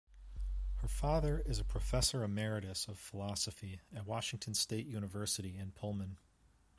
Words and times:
Her 0.77 0.87
father 0.87 1.43
is 1.45 1.59
a 1.59 1.63
professor 1.63 2.23
emeritus 2.23 2.87
of 2.87 2.97
philosophy 2.97 3.81
at 3.95 4.07
Washington 4.07 4.55
State 4.55 4.87
University 4.87 5.55
in 5.55 5.73
Pullman. 5.73 6.17